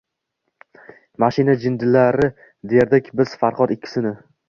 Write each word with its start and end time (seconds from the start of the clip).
Mashina 1.25 1.55
jinnilari 1.65 2.33
derdik 2.75 3.15
biz 3.23 3.41
Farhod 3.45 3.79
ikkisini 3.81 4.21